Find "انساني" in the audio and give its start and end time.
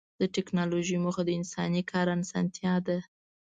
1.39-1.81